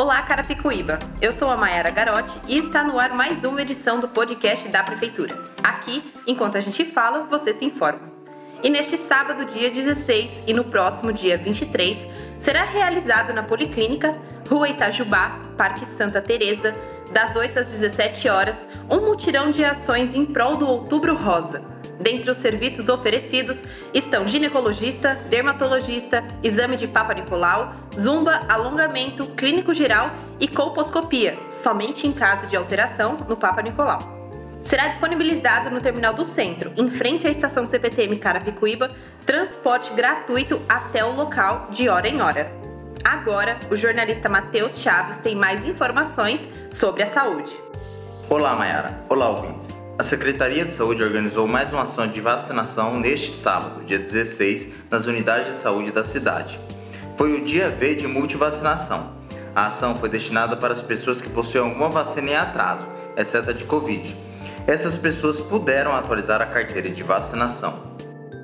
Olá, 0.00 0.22
Carapicuíba! 0.22 0.98
Eu 1.20 1.30
sou 1.30 1.50
a 1.50 1.58
Mayara 1.58 1.90
Garotti 1.90 2.32
e 2.48 2.56
está 2.56 2.82
no 2.82 2.98
ar 2.98 3.10
mais 3.10 3.44
uma 3.44 3.60
edição 3.60 4.00
do 4.00 4.08
podcast 4.08 4.66
da 4.68 4.82
Prefeitura. 4.82 5.38
Aqui, 5.62 6.10
enquanto 6.26 6.56
a 6.56 6.60
gente 6.62 6.86
fala, 6.86 7.24
você 7.24 7.52
se 7.52 7.66
informa. 7.66 8.10
E 8.62 8.70
neste 8.70 8.96
sábado, 8.96 9.44
dia 9.44 9.68
16, 9.68 10.44
e 10.46 10.54
no 10.54 10.64
próximo 10.64 11.12
dia 11.12 11.36
23, 11.36 11.98
será 12.40 12.64
realizado 12.64 13.34
na 13.34 13.42
Policlínica, 13.42 14.12
Rua 14.48 14.70
Itajubá, 14.70 15.38
Parque 15.58 15.84
Santa 15.84 16.22
Teresa, 16.22 16.74
das 17.10 17.34
8 17.36 17.58
às 17.58 17.68
17 17.68 18.28
horas, 18.28 18.56
um 18.90 19.06
mutirão 19.06 19.50
de 19.50 19.64
ações 19.64 20.14
em 20.14 20.24
prol 20.24 20.56
do 20.56 20.66
Outubro 20.66 21.16
Rosa 21.16 21.70
Dentre 22.00 22.30
os 22.30 22.38
serviços 22.38 22.88
oferecidos 22.88 23.58
estão 23.92 24.26
ginecologista, 24.26 25.16
dermatologista, 25.28 26.24
exame 26.42 26.76
de 26.76 26.88
Papa 26.88 27.12
Nicolau, 27.12 27.74
zumba, 27.94 28.40
alongamento, 28.48 29.26
clínico 29.26 29.74
geral 29.74 30.10
e 30.40 30.48
colposcopia, 30.48 31.38
somente 31.62 32.06
em 32.06 32.12
caso 32.12 32.46
de 32.46 32.56
alteração 32.56 33.18
no 33.28 33.36
Papa 33.36 33.60
Nicolau. 33.60 34.18
Será 34.62 34.88
disponibilizado 34.88 35.70
no 35.70 35.80
terminal 35.80 36.14
do 36.14 36.24
centro, 36.24 36.72
em 36.74 36.88
frente 36.88 37.26
à 37.26 37.30
estação 37.30 37.66
CPTM 37.66 38.16
Carapicuíba, 38.18 38.90
transporte 39.26 39.92
gratuito 39.92 40.60
até 40.66 41.04
o 41.04 41.14
local 41.14 41.66
de 41.70 41.88
hora 41.88 42.08
em 42.08 42.22
hora. 42.22 42.69
Agora, 43.04 43.58
o 43.70 43.76
jornalista 43.76 44.28
Matheus 44.28 44.78
Chaves 44.78 45.16
tem 45.18 45.34
mais 45.34 45.64
informações 45.64 46.40
sobre 46.70 47.02
a 47.02 47.10
saúde. 47.10 47.52
Olá, 48.28 48.54
Mayara. 48.54 49.00
Olá, 49.08 49.30
ouvintes. 49.30 49.68
A 49.98 50.04
Secretaria 50.04 50.64
de 50.64 50.74
Saúde 50.74 51.02
organizou 51.02 51.46
mais 51.46 51.72
uma 51.72 51.82
ação 51.82 52.06
de 52.06 52.20
vacinação 52.20 52.98
neste 52.98 53.32
sábado, 53.32 53.84
dia 53.84 53.98
16, 53.98 54.68
nas 54.90 55.06
unidades 55.06 55.48
de 55.48 55.54
saúde 55.54 55.90
da 55.90 56.04
cidade. 56.04 56.58
Foi 57.16 57.34
o 57.34 57.44
dia 57.44 57.70
V 57.70 57.94
de 57.94 58.06
multivacinação. 58.06 59.12
A 59.54 59.66
ação 59.66 59.96
foi 59.96 60.08
destinada 60.08 60.56
para 60.56 60.74
as 60.74 60.80
pessoas 60.80 61.20
que 61.20 61.28
possuem 61.28 61.64
alguma 61.64 61.88
vacina 61.88 62.30
em 62.30 62.36
atraso, 62.36 62.86
exceto 63.16 63.50
a 63.50 63.52
de 63.52 63.64
Covid. 63.64 64.16
Essas 64.66 64.96
pessoas 64.96 65.40
puderam 65.40 65.94
atualizar 65.94 66.40
a 66.40 66.46
carteira 66.46 66.88
de 66.88 67.02
vacinação. 67.02 67.89